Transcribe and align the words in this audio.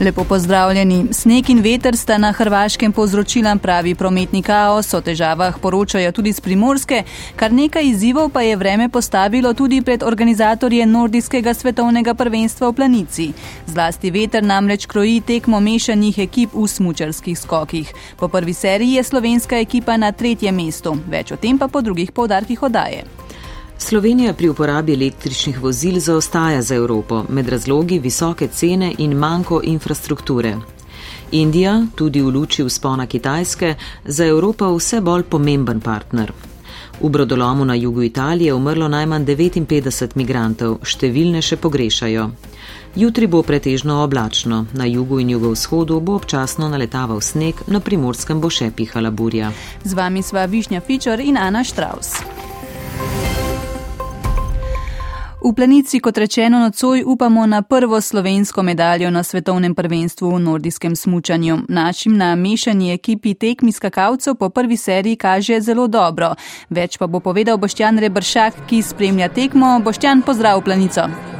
Lepo 0.00 0.24
pozdravljeni. 0.24 1.06
Sneg 1.12 1.50
in 1.50 1.58
veter 1.60 1.96
sta 1.96 2.16
na 2.18 2.30
Hrvaškem 2.32 2.92
povzročila 2.92 3.56
pravi 3.56 3.94
prometni 3.94 4.40
kaos, 4.42 4.94
o 4.94 5.00
težavah 5.00 5.58
poročajo 5.60 6.12
tudi 6.12 6.32
z 6.32 6.40
primorske, 6.40 7.02
kar 7.36 7.52
nekaj 7.52 7.84
izzivov 7.84 8.30
pa 8.32 8.40
je 8.40 8.56
vreme 8.56 8.88
postavilo 8.88 9.52
tudi 9.54 9.82
pred 9.82 10.02
organizatorje 10.02 10.86
Nordijskega 10.86 11.54
svetovnega 11.54 12.14
prvenstva 12.14 12.68
v 12.68 12.72
planici. 12.72 13.30
Zlasti 13.66 14.10
veter 14.10 14.42
namreč 14.42 14.86
kroji 14.86 15.20
tekmo 15.20 15.60
mešanih 15.60 16.18
ekip 16.18 16.54
v 16.54 16.68
smučarskih 16.68 17.38
skokih. 17.38 17.92
Po 18.16 18.28
prvi 18.28 18.54
seriji 18.54 18.94
je 18.94 19.04
slovenska 19.04 19.58
ekipa 19.58 19.96
na 19.96 20.12
tretjem 20.12 20.56
mestu, 20.56 20.96
več 21.08 21.32
o 21.32 21.36
tem 21.36 21.58
pa 21.58 21.68
po 21.68 21.84
drugih 21.84 22.12
povdarkih 22.12 22.62
odaje. 22.62 23.04
Slovenija 23.80 24.32
pri 24.32 24.48
uporabi 24.48 24.92
električnih 24.92 25.60
vozil 25.60 26.00
zaostaja 26.00 26.62
za 26.62 26.74
Evropo 26.74 27.24
med 27.28 27.48
razlogi 27.48 27.98
visoke 27.98 28.48
cene 28.48 28.94
in 28.98 29.12
manjko 29.12 29.60
infrastrukture. 29.64 30.56
Indija, 31.32 31.86
tudi 31.94 32.20
v 32.20 32.28
luči 32.28 32.64
vzpona 32.64 33.06
Kitajske, 33.06 33.74
za 34.04 34.26
Evropo 34.26 34.68
vse 34.76 35.00
bolj 35.00 35.22
pomemben 35.22 35.80
partner. 35.80 36.32
V 37.00 37.08
brodolomu 37.08 37.64
na 37.64 37.74
jugu 37.74 38.02
Italije 38.02 38.46
je 38.46 38.54
umrlo 38.54 38.88
najmanj 38.88 39.24
59 39.24 40.10
migrantov, 40.14 40.78
številne 40.84 41.40
še 41.42 41.56
pogrešajo. 41.56 42.28
Jutri 42.96 43.26
bo 43.26 43.40
pretežno 43.42 44.02
oblačno, 44.04 44.66
na 44.72 44.84
jugu 44.84 45.20
in 45.20 45.30
jugovzhodu 45.30 46.00
bo 46.00 46.18
občasno 46.20 46.68
naletaval 46.68 47.20
sneg, 47.20 47.64
na 47.66 47.80
primorskem 47.80 48.40
bo 48.40 48.50
še 48.50 48.70
pihala 48.76 49.10
burja. 49.10 49.52
Z 49.84 49.96
vami 49.96 50.22
sva 50.22 50.44
Višnja 50.44 50.84
Fičor 50.84 51.20
in 51.20 51.40
Ana 51.40 51.64
Štraus. 51.64 52.39
V 55.40 55.54
planici, 55.56 56.00
kot 56.00 56.18
rečeno 56.18 56.58
nocoj, 56.58 57.02
upamo 57.06 57.46
na 57.46 57.62
prvo 57.62 58.00
slovensko 58.00 58.62
medaljo 58.62 59.10
na 59.10 59.22
svetovnem 59.22 59.74
prvenstvu 59.74 60.30
v 60.30 60.40
nordijskem 60.40 60.96
smučanju. 60.96 61.58
Našim 61.68 62.16
na 62.16 62.34
mešani 62.34 62.92
ekipi 62.92 63.34
tekmi 63.34 63.72
skakalcev 63.72 64.34
po 64.34 64.50
prvi 64.50 64.76
seriji 64.76 65.16
kaže 65.16 65.60
zelo 65.60 65.88
dobro. 65.88 66.34
Več 66.70 66.98
pa 66.98 67.06
bo 67.06 67.20
povedal 67.20 67.56
Boštjan 67.56 67.98
Rebršak, 67.98 68.66
ki 68.68 68.82
spremlja 68.82 69.28
tekmo. 69.28 69.80
Boštjan, 69.80 70.22
pozdrav 70.22 70.60
v 70.60 70.64
planico. 70.64 71.39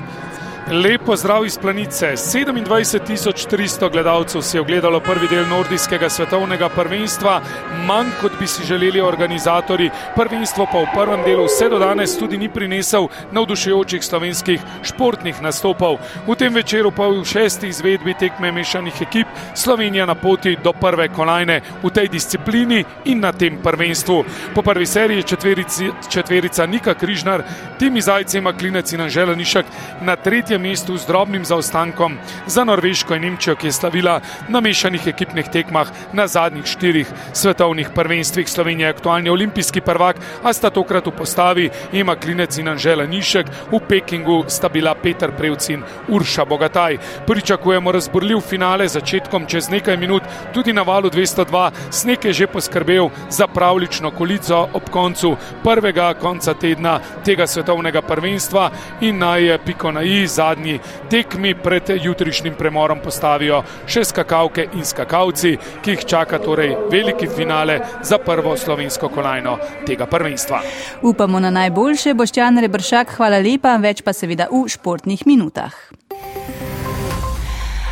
Lepo 0.71 1.17
zdrav 1.17 1.47
iz 1.47 1.59
planice. 1.59 2.07
27.300 2.07 3.93
gledalcev 3.93 4.43
si 4.43 4.57
je 4.57 4.61
ogledalo 4.61 5.01
prvi 5.01 5.29
del 5.29 5.49
nordijskega 5.49 6.09
svetovnega 6.09 6.69
prvenstva, 6.69 7.41
manj 7.87 8.11
kot 8.21 8.33
bi 8.41 8.47
si 8.47 8.65
želeli 8.65 9.01
organizatori. 9.01 9.91
Prvenstvo 10.17 10.67
pa 10.73 10.79
v 10.79 10.87
prvem 10.95 11.25
delu 11.27 11.45
vse 11.45 11.69
do 11.69 11.79
danes 11.79 12.19
tudi 12.19 12.39
ni 12.39 12.49
prinesel 12.49 13.09
navdušujočih 13.33 14.05
slovenskih 14.05 14.61
športnih 14.83 15.43
nastopov. 15.43 15.99
V 16.27 16.37
tem 16.39 16.55
večeru 16.55 16.91
pa 16.91 17.09
v 17.09 17.25
šesti 17.25 17.69
izvedbi 17.69 18.15
tekme 18.15 18.53
mešanih 18.53 19.03
ekip 19.03 19.27
Slovenija 19.55 20.07
na 20.07 20.15
poti 20.15 20.57
do 20.65 20.73
prve 20.73 21.09
kolajne 21.09 21.61
v 21.83 21.91
tej 21.91 22.09
disciplini 22.09 22.85
in 23.05 23.21
na 23.21 23.33
tem 23.33 23.59
prvenstvu. 23.63 24.25
Po 24.55 24.63
prvi 24.63 24.87
seriji 24.87 25.23
četverici, 25.23 25.91
četverica 26.11 26.67
Nika 26.67 26.95
Križnar, 26.95 27.43
Timi 27.79 28.01
Zajci 28.01 28.39
ima 28.39 28.53
klinec 28.53 28.93
in 28.93 29.01
Anžela 29.01 29.35
Nišak 29.35 29.67
na 30.03 30.17
tretjem 30.17 30.60
mestu 30.61 30.97
z 30.97 31.07
drobnim 31.07 31.45
zaostankom 31.45 32.19
za 32.47 32.65
Norveško 32.65 33.15
in 33.15 33.23
Nemčijo, 33.23 33.57
ki 33.57 33.67
je 33.67 33.73
slavila 33.73 34.21
na 34.49 34.61
mešanih 34.61 35.07
ekipnih 35.07 35.49
tekmah 35.49 35.89
na 36.13 36.27
zadnjih 36.27 36.67
štirih 36.67 37.09
svetovnih 37.33 37.91
prvenstvih. 37.95 38.49
Slovenija 38.49 38.89
je 38.89 38.95
aktualni 38.95 39.31
olimpijski 39.31 39.81
prvak, 39.81 40.17
a 40.43 40.53
sta 40.53 40.71
tokrat 40.71 41.07
v 41.07 41.13
postavi 41.17 41.71
ima 41.93 42.17
klinec 42.17 42.59
in 42.59 42.69
Anžela 42.69 43.07
Nišek, 43.07 43.47
v 43.73 43.81
Pekingu 43.89 44.45
sta 44.49 44.69
bila 44.69 44.95
Peter 44.95 45.33
Prevc 45.33 45.69
in 45.71 45.83
Urša 46.09 46.45
Bogataj. 46.45 46.99
Pričakujemo 47.27 47.93
razborljiv 47.93 48.41
finale 48.41 48.89
začetkom 48.89 49.47
čez 49.47 49.71
nekaj 49.71 49.97
minut, 49.97 50.23
tudi 50.55 50.73
na 50.73 50.83
valu 50.83 51.11
202. 51.11 51.71
Sneg 51.91 52.25
je 52.25 52.33
že 52.33 52.47
poskrbel 52.47 53.11
za 53.29 53.47
pravlično 53.47 54.11
kolico 54.11 54.69
ob 54.73 54.91
koncu 54.91 55.37
prvega 55.65 56.15
konca 56.15 56.55
tedna 56.55 57.01
tega 57.25 57.47
svetovnega 57.47 58.03
prvenstva 58.03 58.71
in 59.01 59.19
naj 59.19 59.45
je 59.45 59.59
piko 59.59 59.93
na 59.93 60.03
i 60.03 60.27
za 60.27 60.50
zadnji 60.51 60.79
tekmi 61.11 61.55
pred 61.55 61.83
jutrišnjim 62.03 62.55
premorom 62.59 62.99
postavijo 63.05 63.63
še 63.87 64.05
skakalke 64.05 64.67
in 64.75 64.85
skakalci, 64.85 65.57
ki 65.83 65.95
jih 65.95 66.07
čaka 66.07 66.41
torej 66.43 66.75
veliki 66.91 67.29
finale 67.31 67.81
za 68.03 68.19
prvo 68.19 68.57
slovensko 68.57 69.09
kolajno 69.09 69.59
tega 69.87 70.07
prvenstva. 70.11 70.63
Upamo 71.03 71.41
na 71.41 71.51
najboljše, 71.51 72.15
Boštjan 72.15 72.59
Rebršak, 72.67 73.17
hvala 73.19 73.39
lepa, 73.39 73.77
več 73.79 74.03
pa 74.03 74.13
seveda 74.17 74.51
v 74.51 74.67
športnih 74.69 75.27
minutah. 75.27 75.77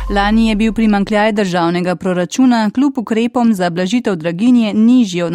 Lani 0.09 0.47
je 0.49 0.55
bil 0.55 0.73
primankljaj 0.73 1.31
državnega 1.31 1.95
proračuna 1.95 2.69
kljub 2.73 2.97
ukrepom 2.97 3.53
za 3.53 3.69
blažitev 3.69 4.15
draginje 4.15 4.73
nižji 4.73 5.21
od 5.21 5.33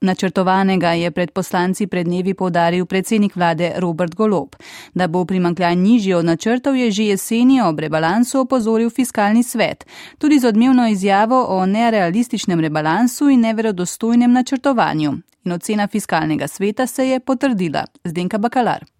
načrtovanega, 0.00 0.88
je 0.88 1.10
pred 1.10 1.30
poslanci 1.30 1.86
pred 1.86 2.06
dnevi 2.06 2.34
povdaril 2.34 2.86
predsednik 2.86 3.36
vlade 3.36 3.72
Robert 3.76 4.14
Golob. 4.14 4.56
Da 4.94 5.06
bo 5.06 5.24
primankljaj 5.24 5.76
nižji 5.76 6.14
od 6.14 6.24
načrtov, 6.24 6.76
je 6.76 6.90
že 6.90 7.04
jeseni 7.04 7.60
ob 7.62 7.80
rebalansu 7.80 8.40
opozoril 8.40 8.90
fiskalni 8.90 9.42
svet. 9.42 9.86
Tudi 10.18 10.38
z 10.38 10.48
odmevno 10.48 10.88
izjavo 10.88 11.44
o 11.48 11.66
nerealističnem 11.66 12.60
rebalansu 12.60 13.28
in 13.28 13.40
neverodostojnem 13.40 14.32
načrtovanju. 14.32 15.12
In 15.44 15.52
ocena 15.52 15.86
fiskalnega 15.86 16.48
sveta 16.48 16.86
se 16.86 17.08
je 17.08 17.20
potrdila. 17.20 17.84
Zdenka 18.04 18.38
Bakalar. 18.38 18.95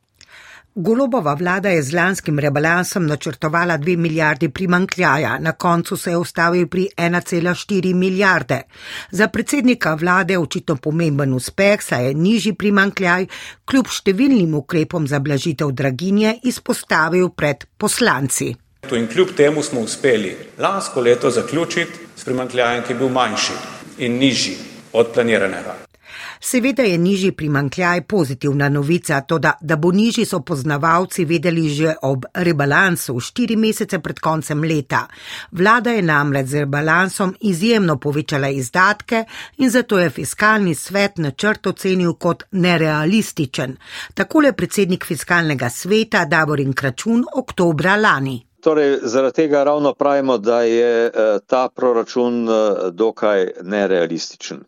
Golobova 0.78 1.32
vlada 1.34 1.68
je 1.68 1.82
z 1.82 1.94
lanskim 1.94 2.38
rebalansom 2.38 3.06
načrtovala 3.06 3.78
2 3.78 3.96
milijardi 3.96 4.48
primankljaja, 4.48 5.38
na 5.38 5.52
koncu 5.52 5.96
se 5.96 6.10
je 6.10 6.16
ustavil 6.16 6.66
pri 6.68 6.88
1,4 6.96 7.94
milijarde. 7.94 8.60
Za 9.10 9.28
predsednika 9.28 9.94
vlade 9.94 10.38
očitno 10.38 10.76
pomemben 10.76 11.32
uspeh, 11.32 11.82
saj 11.82 12.06
je 12.06 12.14
nižji 12.14 12.52
primankljaj, 12.52 13.26
kljub 13.64 13.88
številnim 13.88 14.54
ukrepom 14.54 15.08
za 15.08 15.18
blažitev 15.18 15.72
draginje, 15.72 16.34
izpostavil 16.42 17.30
pred 17.32 17.64
poslanci. 17.78 18.52
In 18.92 19.08
kljub 19.08 19.32
temu 19.36 19.62
smo 19.62 19.80
uspeli 19.80 20.36
lansko 20.58 21.00
leto 21.00 21.30
zaključiti 21.30 22.04
s 22.16 22.24
primankljajem, 22.24 22.84
ki 22.84 22.92
je 22.92 22.98
bil 22.98 23.08
manjši 23.08 23.56
in 23.98 24.20
nižji 24.20 24.58
od 24.92 25.14
planiranega. 25.14 25.85
Seveda 26.40 26.82
je 26.82 26.98
nižji 26.98 27.32
primankljaj 27.32 28.00
pozitivna 28.02 28.68
novica, 28.68 29.20
to 29.20 29.38
da, 29.38 29.52
da 29.60 29.76
bo 29.76 29.92
nižji 29.92 30.24
so 30.24 30.40
poznavalci 30.40 31.24
vedeli 31.24 31.68
že 31.68 31.94
ob 32.02 32.24
rebalansu, 32.34 33.20
štiri 33.20 33.56
mesece 33.56 33.98
pred 33.98 34.20
koncem 34.20 34.64
leta. 34.64 35.06
Vlada 35.50 35.90
je 35.90 36.02
namreč 36.02 36.46
z 36.46 36.64
rebalansom 36.64 37.34
izjemno 37.40 37.98
povečala 37.98 38.48
izdatke 38.48 39.24
in 39.58 39.70
zato 39.70 39.98
je 39.98 40.10
fiskalni 40.10 40.74
svet 40.74 41.18
načrt 41.18 41.66
ocenil 41.66 42.14
kot 42.14 42.42
nerealističen. 42.50 43.76
Takole 44.14 44.52
predsednik 44.52 45.04
fiskalnega 45.04 45.70
sveta 45.70 46.24
Davorin 46.24 46.72
Kračun 46.72 47.24
oktobra 47.34 47.96
lani. 47.96 48.46
Torej, 48.60 48.98
zaradi 49.02 49.34
tega 49.34 49.64
ravno 49.64 49.94
pravimo, 49.94 50.38
da 50.38 50.62
je 50.62 51.06
eh, 51.06 51.38
ta 51.46 51.68
proračun 51.74 52.48
eh, 52.48 52.90
dokaj 52.90 53.46
nerealističen. 53.62 54.64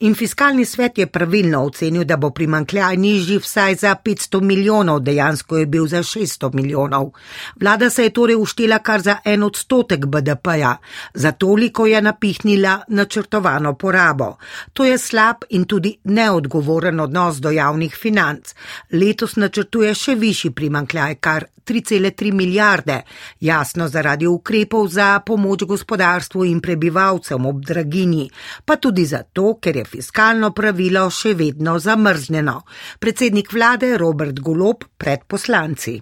In 0.00 0.14
fiskalni 0.14 0.64
svet 0.64 0.98
je 0.98 1.06
pravilno 1.06 1.64
ocenil, 1.64 2.04
da 2.04 2.16
bo 2.16 2.30
primankljaj 2.30 2.96
nižji 2.96 3.38
vsaj 3.38 3.74
za 3.74 3.94
500 4.04 4.40
milijonov, 4.40 5.00
dejansko 5.00 5.58
je 5.58 5.66
bil 5.66 5.86
za 5.86 6.02
600 6.02 6.54
milijonov. 6.54 7.10
Vlada 7.60 7.90
se 7.90 8.02
je 8.02 8.10
torej 8.10 8.36
uštela 8.36 8.78
kar 8.78 9.00
za 9.00 9.16
en 9.24 9.42
odstotek 9.42 10.06
BDP-ja, 10.06 10.76
za 11.14 11.32
toliko 11.32 11.86
je 11.86 12.02
napihnila 12.02 12.80
načrtovano 12.88 13.74
porabo. 13.74 14.36
To 14.72 14.84
je 14.84 14.98
slab 14.98 15.36
in 15.50 15.64
tudi 15.64 15.96
neodgovoren 16.04 17.00
odnos 17.00 17.36
do 17.36 17.50
javnih 17.50 17.96
financ. 17.96 18.54
Letos 18.92 19.36
načrtuje 19.36 19.94
še 19.94 20.14
višji 20.14 20.50
primankljaj, 20.50 21.14
kar 21.14 21.44
3,3 21.66 22.32
milijarde, 22.32 23.02
jasno 23.40 23.88
zaradi 23.88 24.26
ukrepov 24.26 24.88
za 24.88 25.20
pomoč 25.26 25.64
gospodarstvu 25.64 26.44
in 26.44 26.60
prebivalcem 26.60 27.46
ob 27.46 27.64
draginji, 27.64 28.30
pa 28.64 28.76
tudi 28.76 29.04
zato, 29.04 29.54
ker 29.60 29.76
je 29.76 29.84
fiskalno 29.84 30.50
pravilo 30.50 31.08
še 31.10 31.34
vedno 31.34 31.78
zamrznjeno. 31.78 32.60
Predsednik 32.98 33.52
vlade 33.52 33.96
Robert 33.98 34.40
Golop 34.40 34.84
pred 34.96 35.24
poslanci. 35.26 36.00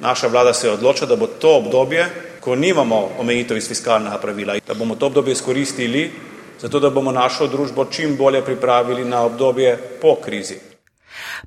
Naša 0.00 0.26
vlada 0.28 0.54
se 0.54 0.66
je 0.66 0.72
odločila, 0.72 1.08
da 1.08 1.16
bo 1.16 1.26
to 1.26 1.56
obdobje, 1.56 2.06
ko 2.40 2.54
nimamo 2.56 3.08
omejitev 3.18 3.56
iz 3.56 3.68
fiskalnega 3.68 4.18
pravila, 4.18 4.56
da 4.66 4.74
bomo 4.74 4.96
to 4.96 5.06
obdobje 5.06 5.32
izkoristili, 5.32 6.10
zato 6.60 6.80
da 6.80 6.90
bomo 6.90 7.12
našo 7.12 7.46
družbo 7.46 7.84
čim 7.84 8.16
bolje 8.16 8.44
pripravili 8.44 9.04
na 9.04 9.22
obdobje 9.22 9.76
po 10.00 10.16
krizi. 10.24 10.69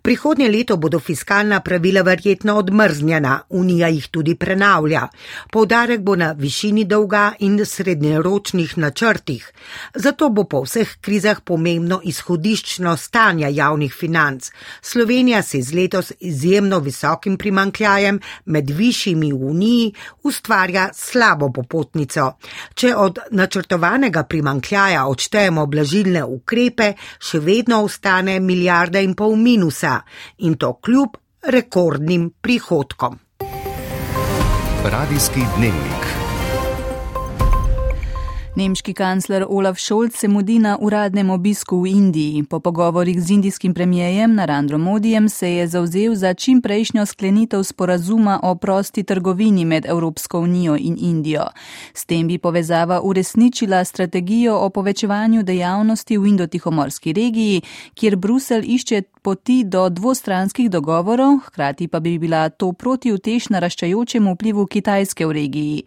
Prihodnje 0.02 0.50
leto 0.50 0.78
bodo 0.78 1.00
fiskalna 1.00 1.60
pravila 1.60 2.02
verjetno 2.02 2.58
odmrznjena, 2.58 3.40
Unija 3.50 3.88
jih 3.88 4.08
tudi 4.08 4.36
prenavlja. 4.36 5.08
Poudarek 5.52 6.02
bo 6.02 6.16
na 6.16 6.32
višini 6.32 6.86
dolga 6.86 7.34
in 7.40 7.66
srednjeročnih 7.66 8.78
načrtih. 8.78 9.52
Zato 9.96 10.30
bo 10.30 10.44
po 10.44 10.64
vseh 10.64 10.98
krizah 11.02 11.42
pomembno 11.42 12.02
izhodiščno 12.04 12.98
stanje 12.98 13.48
javnih 13.52 13.94
financ. 13.94 14.52
Slovenija 14.82 15.42
se 15.42 15.62
z 15.62 15.74
letos 15.74 16.12
izjemno 16.20 16.80
visokim 16.80 17.38
primankljajem 17.38 18.20
med 18.46 18.70
višjimi 18.70 19.32
v 19.34 19.46
Uniji 19.46 19.94
ustvarja 20.24 20.90
slabo 20.94 21.52
popotnico. 21.52 22.32
Če 22.74 22.96
od 22.96 23.20
načrtovanega 23.32 24.24
primankljaja 24.24 25.06
odštejemo 25.08 25.66
blažilne 25.66 26.24
ukrepe, 26.24 26.94
še 27.20 27.40
vedno 27.40 27.84
ostane 27.84 28.40
milijarda 28.40 29.02
in 29.04 29.16
pol 29.16 29.36
minusa 29.64 30.04
in 30.38 30.58
to 30.58 30.74
kljub 30.74 31.10
rekordnim 31.44 32.32
prihodkom. 32.42 33.20
Radijski 34.84 35.40
dnevnik. 35.58 36.04
Nemški 38.56 38.94
kancler 38.94 39.46
Olaf 39.50 39.80
Scholz 39.80 40.14
se 40.16 40.28
mudi 40.28 40.60
na 40.60 40.78
uradnem 40.82 41.30
obisku 41.30 41.80
v 41.82 41.88
Indiji. 41.88 42.44
Po 42.44 42.60
pogovorih 42.60 43.22
z 43.22 43.32
indijskim 43.32 43.74
premijejem 43.74 44.36
Narandro 44.36 44.78
Modijem 44.78 45.30
se 45.30 45.50
je 45.52 45.68
zauzel 45.68 46.16
za 46.16 46.34
čim 46.34 46.62
prejšnjo 46.62 47.06
sklenitev 47.06 47.64
sporazuma 47.64 48.40
o 48.44 48.56
prosti 48.56 49.04
trgovini 49.04 49.66
med 49.66 49.86
Evropsko 49.86 50.40
unijo 50.40 50.76
in 50.80 50.98
Indijo. 51.00 51.48
S 51.94 52.06
tem 52.06 52.28
bi 52.28 52.38
povezava 52.38 53.02
uresničila 53.02 53.84
strategijo 53.84 54.58
o 54.58 54.70
povečevanju 54.70 55.44
dejavnosti 55.44 56.18
v 56.18 56.28
Indotihomorski 56.28 57.14
regiji, 57.14 57.62
kjer 57.94 58.16
Brusel 58.16 58.62
išče 58.64 59.02
poti 59.24 59.64
do 59.64 59.88
dvostranskih 59.90 60.70
dogovorov, 60.70 61.40
hkrati 61.48 61.88
pa 61.88 62.00
bi 62.00 62.18
bila 62.20 62.50
to 62.50 62.74
protiutež 62.74 63.50
naraščajočemu 63.50 64.36
vplivu 64.36 64.68
Kitajske 64.68 65.26
v 65.26 65.32
regiji. 65.40 65.84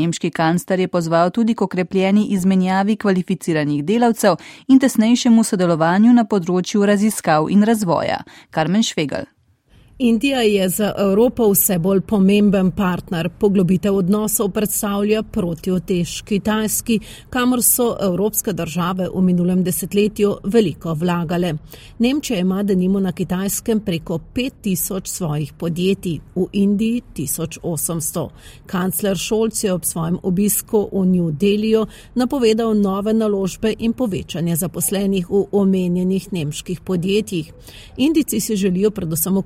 Nemški 0.00 0.30
kancler 0.30 0.80
je 0.80 0.88
pozval 0.88 1.30
tudi 1.30 1.54
k 1.54 1.62
okrepljeni 1.68 2.26
izmenjavi 2.34 2.96
kvalificiranih 2.96 3.84
delavcev 3.84 4.40
in 4.68 4.80
tesnejšemu 4.80 5.44
sodelovanju 5.44 6.12
na 6.12 6.24
področju 6.24 6.86
raziskav 6.88 7.50
in 7.52 7.62
razvoja. 7.62 8.24
Karmen 8.50 8.82
Švegal. 8.82 9.37
Indija 10.00 10.40
je 10.40 10.68
za 10.68 10.92
Evropo 10.98 11.50
vse 11.50 11.78
bolj 11.78 12.00
pomemben 12.00 12.70
partner. 12.70 13.28
Poglobitev 13.38 13.96
odnosov 13.96 14.50
predstavlja 14.50 15.22
protiotež 15.22 16.22
Kitajski, 16.22 17.00
kamor 17.30 17.62
so 17.62 17.96
evropske 18.02 18.52
države 18.52 19.08
v 19.14 19.22
minulem 19.22 19.64
desetletju 19.64 20.36
veliko 20.44 20.94
vlagale. 20.94 21.54
Nemčija 21.98 22.38
ima 22.38 22.62
denimo 22.62 23.00
na 23.00 23.12
Kitajskem 23.12 23.80
preko 23.80 24.18
5000 24.34 25.00
svojih 25.04 25.52
podjetij, 25.52 26.20
v 26.34 26.46
Indiji 26.52 27.02
1800. 27.16 28.28
Kancler 28.66 29.16
Šolc 29.16 29.64
je 29.64 29.72
ob 29.72 29.84
svojem 29.84 30.18
obisku 30.22 30.88
v 30.92 31.06
New 31.06 31.30
Delhiu 31.30 31.86
napovedal 32.14 32.74
nove 32.80 33.14
naložbe 33.14 33.74
in 33.78 33.92
povečanje 33.92 34.56
zaposlenih 34.56 35.30
v 35.30 35.44
omenjenih 35.52 36.32
nemških 36.32 36.80
podjetjih. 36.80 37.52
Indici 37.96 38.40
si 38.40 38.56
želijo 38.56 38.90
predvsem 38.90 39.36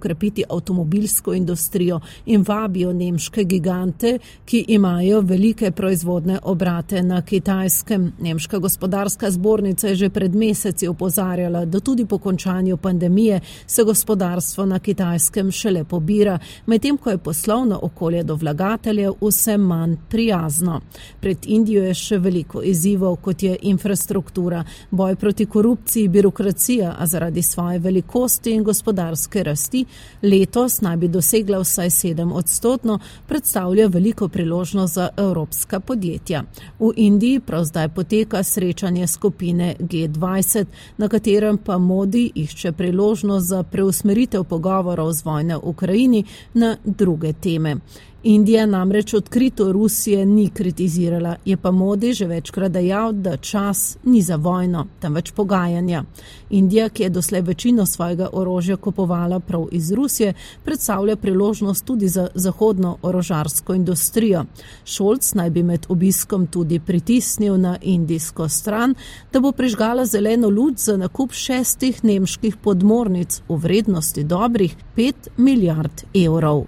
ukrepiti 0.43 0.73
avtomobilsko 0.73 1.35
industrijo 1.35 2.01
in 2.27 2.45
vabijo 2.49 2.93
nemške 2.93 3.45
gigante, 3.45 4.19
ki 4.45 4.65
imajo 4.69 5.21
velike 5.21 5.71
proizvodne 5.71 6.39
obrate 6.43 7.03
na 7.03 7.23
kitajskem. 7.23 8.13
Nemška 8.21 8.59
gospodarska 8.59 9.31
zbornica 9.31 9.89
je 9.89 9.95
že 9.95 10.11
pred 10.11 10.35
meseci 10.35 10.89
opozarjala, 10.89 11.65
da 11.65 11.81
tudi 11.81 12.07
po 12.07 12.19
končanju 12.19 12.77
pandemije 12.77 13.41
se 13.67 13.83
gospodarstvo 13.85 14.67
na 14.67 14.79
kitajskem 14.79 15.51
šele 15.51 15.85
pobira, 15.85 16.39
medtem 16.67 16.97
ko 16.97 17.11
je 17.11 17.19
poslovno 17.19 17.79
okolje 17.83 18.23
do 18.23 18.35
vlagateljev 18.35 19.15
vse 19.21 19.57
manj 19.57 19.97
prijazno. 20.09 20.81
Pred 21.21 21.39
Indijo 21.47 21.83
je 21.83 21.95
še 21.95 22.19
veliko 22.19 22.63
izzivov, 22.63 23.17
kot 23.17 23.43
je 23.43 23.57
infrastruktura, 23.63 24.65
boj 24.91 25.17
proti 25.17 25.47
korupciji, 25.47 26.09
birokracija, 26.09 26.97
a 26.99 27.07
zaradi 27.07 27.43
svoje 27.43 27.79
velikosti 27.79 28.53
in 28.55 28.65
gospodarske 28.65 29.43
rasti 29.43 29.85
letos 30.33 30.81
naj 30.81 30.97
bi 30.97 31.09
dosegla 31.09 31.59
vsaj 31.59 31.91
7 31.91 32.33
odstotno, 32.33 32.99
predstavlja 33.29 33.87
veliko 33.87 34.29
priložnost 34.29 34.95
za 34.95 35.09
evropska 35.17 35.81
podjetja. 35.81 36.43
V 36.79 36.93
Indiji 36.97 37.41
prav 37.41 37.65
zdaj 37.65 37.89
poteka 37.89 38.43
srečanje 38.43 39.07
skupine 39.07 39.75
G20, 39.79 40.65
na 40.97 41.09
katerem 41.09 41.59
pa 41.59 41.79
Modi 41.79 42.31
išče 42.35 42.73
priložnost 42.73 43.47
za 43.47 43.63
preusmeritev 43.63 44.45
pogovorov 44.45 45.13
z 45.13 45.25
vojne 45.25 45.57
v 45.57 45.61
Ukrajini 45.63 46.25
na 46.55 46.77
druge 46.85 47.33
teme. 47.33 47.77
Indija 48.25 48.67
namreč 48.67 49.15
odkrito 49.15 49.73
Rusije 49.73 50.27
ni 50.27 50.49
kritizirala, 50.49 51.37
je 51.45 51.57
pa 51.57 51.71
Modi 51.71 52.13
že 52.13 52.27
večkrat 52.27 52.73
dejal, 52.73 53.13
da 53.13 53.37
čas 53.37 53.97
ni 54.05 54.23
za 54.23 54.37
vojno, 54.37 54.87
temveč 55.01 55.31
pogajanja. 55.31 56.05
Indija, 56.51 56.89
ki 56.89 57.03
je 57.03 57.11
doslej 57.11 57.41
večino 57.41 57.87
svojega 57.87 58.29
orožja 58.33 58.77
kupovala 58.77 59.41
prav 59.41 59.67
iz 59.73 59.93
Rusije, 59.93 60.35
predstavlja 60.65 61.17
priložnost 61.17 61.85
tudi 61.85 62.09
za 62.09 62.29
zahodno 62.35 62.97
orožarsko 63.03 63.75
industrijo. 63.75 64.45
Šolc 64.85 65.35
naj 65.35 65.51
bi 65.51 65.63
med 65.63 65.87
obiskom 65.89 66.47
tudi 66.47 66.79
pritisnil 66.81 67.61
na 67.61 67.79
indijsko 67.83 68.49
stran, 68.49 68.95
da 69.33 69.41
bo 69.41 69.53
prižgala 69.53 70.05
zeleno 70.05 70.49
luč 70.49 70.79
za 70.79 70.97
nakup 70.97 71.33
šestih 71.33 72.05
nemških 72.05 72.57
podmornic 72.57 73.43
v 73.49 73.57
vrednosti 73.57 74.25
dobrih 74.25 74.77
5 74.97 75.13
milijard 75.37 76.03
evrov. 76.15 76.65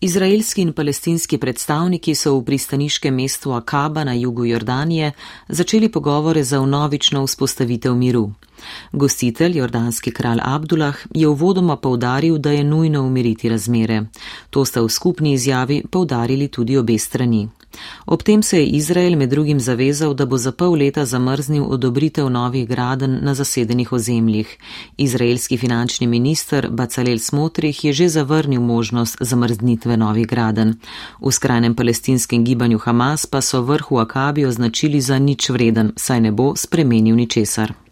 Izraelski 0.00 0.62
in 0.62 0.72
palestinski 0.72 1.38
predstavniki 1.38 2.14
so 2.14 2.36
v 2.38 2.44
pristaniškem 2.44 3.14
mestu 3.14 3.52
Akaba 3.52 4.04
na 4.04 4.12
jugu 4.14 4.44
Jordanije 4.44 5.12
začeli 5.48 5.88
pogovore 5.88 6.44
za 6.44 6.60
vnovično 6.60 7.26
vzpostavitev 7.26 7.94
miru. 7.94 8.30
Gostitelj, 8.92 9.58
jordanski 9.58 10.10
kralj 10.10 10.40
Abdullah, 10.42 10.96
je 11.14 11.28
uvodoma 11.28 11.76
povdaril, 11.76 12.38
da 12.38 12.50
je 12.50 12.64
nujno 12.64 13.02
umiriti 13.02 13.48
razmere. 13.48 14.02
To 14.50 14.64
sta 14.64 14.80
v 14.80 14.88
skupni 14.88 15.32
izjavi 15.32 15.84
povdarili 15.90 16.48
tudi 16.48 16.76
obe 16.76 16.98
strani. 16.98 17.48
Ob 18.06 18.22
tem 18.22 18.42
se 18.42 18.58
je 18.58 18.66
Izrael 18.66 19.16
med 19.16 19.30
drugim 19.30 19.60
zavezal, 19.60 20.14
da 20.14 20.26
bo 20.26 20.36
za 20.36 20.52
pol 20.52 20.72
leta 20.72 21.04
zamrznil 21.04 21.64
odobritev 21.64 22.30
novih 22.30 22.68
graden 22.68 23.18
na 23.22 23.34
zasedenih 23.34 23.92
ozemljih. 23.92 24.56
Izraelski 24.96 25.56
finančni 25.56 26.06
minister 26.06 26.68
Bacalel 26.70 27.18
Smotrih 27.18 27.84
je 27.84 27.92
že 27.92 28.08
zavrnil 28.08 28.60
možnost 28.60 29.16
zamrznitve 29.20 29.96
novih 29.96 30.26
graden. 30.26 30.74
V 31.20 31.32
skrajnem 31.32 31.74
palestinskem 31.74 32.44
gibanju 32.44 32.78
Hamas 32.78 33.26
pa 33.26 33.40
so 33.40 33.60
vrhu 33.60 33.98
Akabi 33.98 34.46
označili 34.46 35.00
za 35.00 35.18
nič 35.18 35.50
vreden, 35.50 35.92
saj 35.96 36.20
ne 36.20 36.32
bo 36.32 36.56
spremenil 36.56 37.16
ničesar. 37.16 37.87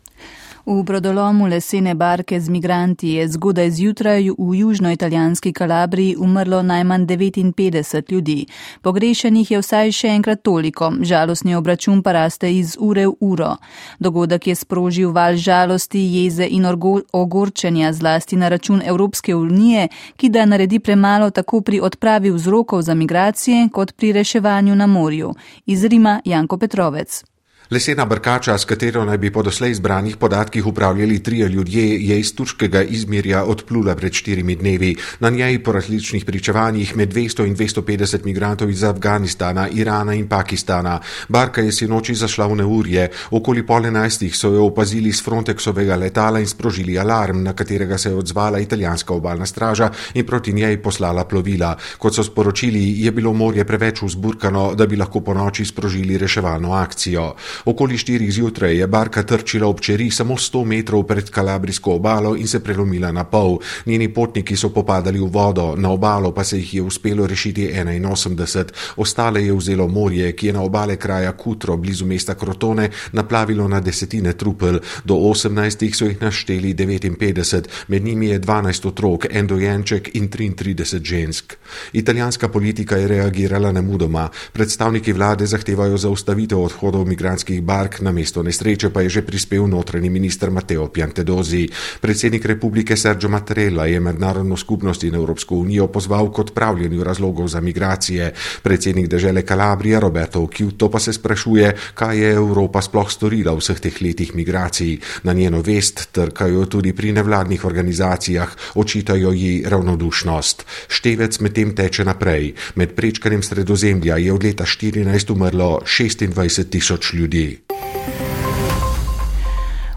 V 0.67 0.83
brodolomu 0.83 1.47
lesene 1.47 1.95
barke 1.95 2.41
z 2.41 2.49
migranti 2.49 3.09
je 3.09 3.29
zgodaj 3.29 3.71
zjutraj 3.71 4.31
v 4.39 4.55
južnoitalijanski 4.55 5.53
Kalabriji 5.53 6.17
umrlo 6.19 6.63
najmanj 6.63 7.07
59 7.07 8.13
ljudi. 8.13 8.47
Pogrešenih 8.83 9.51
je 9.51 9.61
vsaj 9.63 9.93
še 9.93 10.09
enkrat 10.09 10.43
toliko, 10.43 10.91
žalostni 11.01 11.55
obračun 11.55 12.03
pa 12.03 12.13
raste 12.13 12.51
iz 12.51 12.75
ure 12.81 13.07
v 13.07 13.15
uro. 13.21 13.53
Dogodek 13.99 14.47
je 14.47 14.55
sprožil 14.55 15.13
val 15.13 15.37
žalosti, 15.37 16.03
jeze 16.03 16.49
in 16.51 16.67
ogorčenja 17.13 17.93
zlasti 17.93 18.37
na 18.37 18.49
račun 18.49 18.83
Evropske 18.83 19.35
unije, 19.35 19.89
ki 20.17 20.29
da 20.29 20.45
naredi 20.45 20.79
premalo 20.79 21.31
tako 21.31 21.61
pri 21.61 21.81
odpravi 21.81 22.31
vzrokov 22.31 22.83
za 22.83 22.95
migracije 22.95 23.69
kot 23.73 23.93
pri 23.93 24.13
reševanju 24.13 24.75
na 24.75 24.87
morju. 24.87 25.35
Iz 25.67 25.85
Rima 25.85 26.21
Janko 26.25 26.59
Petrovec. 26.59 27.36
Lesena 27.71 28.05
brkača, 28.05 28.55
s 28.59 28.65
katero 28.65 29.01
naj 29.05 29.19
bi 29.19 29.33
po 29.35 29.43
doslej 29.43 29.75
zbranih 29.75 30.17
podatkih 30.17 30.67
upravljali 30.67 31.23
trije 31.23 31.49
ljudje, 31.49 31.83
je 32.09 32.21
iz 32.21 32.35
turškega 32.35 32.83
izmirja 32.83 33.45
odplula 33.45 33.97
pred 33.97 34.13
štirimi 34.13 34.55
dnevi. 34.57 34.97
Na 35.21 35.31
njej 35.31 35.59
po 35.63 35.73
različnih 35.73 36.25
pričevanjih 36.25 36.97
med 36.97 37.15
200 37.15 37.47
in 37.47 37.57
250 37.57 38.25
migrantov 38.25 38.71
iz 38.71 38.85
Afganistana, 38.85 39.69
Irana 39.69 40.15
in 40.15 40.29
Pakistana. 40.29 41.01
Barka 41.29 41.61
je 41.61 41.73
sinoči 41.73 42.15
zašla 42.15 42.47
v 42.47 42.57
neurje. 42.57 43.09
Okoli 43.31 43.67
pol 43.67 43.87
enajstih 43.87 44.37
so 44.37 44.53
jo 44.55 44.69
opazili 44.71 45.13
z 45.13 45.27
Frontexovega 45.27 45.99
letala 45.99 46.39
in 46.39 46.47
sprožili 46.47 46.99
alarm, 46.99 47.43
na 47.43 47.53
katerega 47.53 47.99
se 47.99 48.09
je 48.09 48.15
odzvala 48.15 48.59
italijanska 48.59 49.15
obalna 49.15 49.47
straža 49.47 49.91
in 50.15 50.27
proti 50.27 50.53
njej 50.53 50.79
poslala 50.83 51.25
plovila. 51.25 51.75
Kot 51.99 52.15
so 52.15 52.23
sporočili, 52.23 53.03
je 53.03 53.11
bilo 53.11 53.33
morje 53.33 53.65
preveč 53.65 54.03
vzburkano, 54.03 54.75
da 54.75 54.87
bi 54.87 54.97
lahko 54.97 55.21
po 55.21 55.35
noči 55.35 55.65
sprožili 55.65 56.19
reševalno 56.19 56.73
akcijo. 56.73 57.35
Okoli 57.65 57.99
štirih 57.99 58.33
zjutraj 58.33 58.77
je 58.79 58.87
barka 58.87 59.23
trčila 59.23 59.67
ob 59.69 59.81
čeri 59.81 60.11
samo 60.11 60.35
100 60.35 60.65
metrov 60.65 61.07
pred 61.07 61.31
kalabrijsko 61.31 61.95
obalo 61.95 62.37
in 62.37 62.49
se 62.49 62.61
prelomila 62.61 63.13
na 63.13 63.25
pol. 63.25 63.59
Njeni 63.87 64.09
potniki 64.15 64.57
so 64.57 64.69
popadali 64.69 65.21
v 65.21 65.31
vodo, 65.31 65.75
na 65.77 65.91
obalo 65.91 66.33
pa 66.33 66.45
se 66.45 66.59
jih 66.59 66.75
je 66.75 66.83
uspelo 66.83 67.27
rešiti 67.27 67.69
81, 67.73 68.65
ostale 68.97 69.45
je 69.45 69.53
vzelo 69.53 69.89
morje, 69.89 70.33
ki 70.33 70.47
je 70.47 70.53
na 70.53 70.63
obale 70.63 70.97
kraja 70.97 71.33
Kutro, 71.33 71.77
blizu 71.77 72.07
mesta 72.07 72.35
Krotone, 72.35 72.91
naplavilo 73.13 73.69
na 73.69 73.81
desetine 73.81 74.33
trupel. 74.33 74.81
Do 75.05 75.15
18 75.15 75.95
so 75.95 76.05
jih 76.05 76.21
našteli 76.21 76.75
59, 76.75 77.69
med 77.89 78.05
njimi 78.05 78.27
je 78.27 78.41
12 78.41 78.89
otrok, 78.89 79.27
en 79.31 79.47
dojenček 79.47 80.11
in 80.15 80.29
33 80.29 81.05
žensk. 81.05 81.55
Italijanska 81.93 82.49
politika 82.49 82.97
je 82.97 83.09
reagirala 83.09 83.73
nemudoma. 83.73 84.29
Predstavniki 84.53 85.13
vlade 85.13 85.47
zahtevajo 85.47 85.97
zaustavitev 85.99 86.61
odhodov 86.61 87.07
migranskih 87.07 87.46
bark, 87.61 88.01
na 88.01 88.13
mesto 88.13 88.43
nesreče 88.43 88.91
pa 88.91 89.03
je 89.03 89.09
že 89.09 89.23
prispel 89.23 89.67
notranji 89.69 90.11
minister 90.11 90.51
Matteo 90.51 90.89
Piantedozi. 90.89 91.69
Predsednik 92.01 92.45
republike 92.45 92.97
Sergio 92.97 93.29
Mattarella 93.29 93.87
je 93.87 94.01
mednarodno 94.01 94.57
skupnost 94.57 95.05
in 95.05 95.15
Evropsko 95.15 95.55
unijo 95.55 95.87
pozval 95.87 96.33
k 96.33 96.39
odpravljanju 96.39 97.05
razlogov 97.05 97.49
za 97.49 97.61
migracije. 97.61 98.33
Predsednik 98.63 99.07
države 99.07 99.43
Kalabrija 99.43 100.01
Roberto 100.01 100.43
Occhiuto 100.43 100.91
pa 100.91 100.99
se 100.99 101.13
sprašuje, 101.13 101.75
kaj 101.95 102.19
je 102.19 102.33
Evropa 102.33 102.83
sploh 102.83 103.11
storila 103.11 103.53
v 103.53 103.63
vseh 103.63 103.81
teh 103.81 104.03
letih 104.03 104.35
migracij. 104.35 104.99
Na 105.23 105.33
njeno 105.33 105.63
vest 105.63 106.09
trkajo 106.13 106.67
tudi 106.67 106.93
pri 106.93 107.13
nevladnih 107.13 107.65
organizacijah, 107.65 108.49
očitajo 108.75 109.33
ji 109.33 109.65
ravnodušnost. 109.67 110.65
Števec 110.89 111.41
medtem 111.41 111.75
teče 111.75 112.05
naprej. 112.05 112.55
Med 112.75 112.95
prečkanjem 112.97 113.43
sredozemlja 113.43 114.17
je 114.17 114.33
od 114.33 114.45
leta 114.45 114.65
14 114.65 115.33
umrlo 115.33 115.81
26 115.85 116.71
tisoč 116.71 117.13
ljudi. 117.13 117.36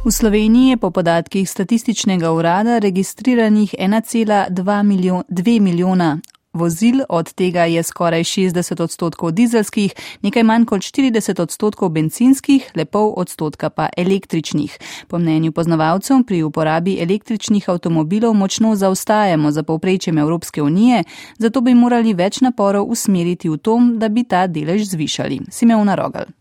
V 0.05 0.11
Sloveniji 0.11 0.69
je 0.69 0.77
po 0.77 0.91
podatkih 0.91 1.49
statističnega 1.49 2.31
urada 2.31 2.79
registriranih 2.79 3.75
1,2 3.79 4.83
milijon, 4.83 5.23
milijona 5.61 6.19
vozil, 6.53 7.03
od 7.09 7.33
tega 7.33 7.63
je 7.65 7.83
skoraj 7.83 8.23
60 8.23 8.81
odstotkov 8.83 9.31
dizelskih, 9.31 9.93
nekaj 10.21 10.43
manj 10.43 10.65
kot 10.65 10.81
40 10.81 11.41
odstotkov 11.41 11.89
benzinskih, 11.89 12.71
le 12.75 12.85
pol 12.85 13.13
odstotka 13.17 13.69
pa 13.69 13.89
električnih. 13.97 14.77
Po 15.07 15.19
mnenju 15.19 15.51
poznavalcev 15.51 16.23
pri 16.27 16.43
uporabi 16.43 16.97
električnih 17.01 17.69
avtomobilov 17.69 18.33
močno 18.33 18.75
zaostajamo 18.75 19.51
za 19.51 19.63
povprečjem 19.63 20.17
Evropske 20.17 20.61
unije, 20.61 21.03
zato 21.37 21.61
bi 21.61 21.73
morali 21.73 22.13
več 22.13 22.41
naporov 22.41 22.89
usmeriti 22.89 23.49
v 23.49 23.57
tom, 23.57 23.97
da 23.99 24.09
bi 24.09 24.23
ta 24.23 24.47
delež 24.47 24.89
zvišali. 24.89 25.41
Simeon 25.51 25.95
Rogal. 25.95 26.38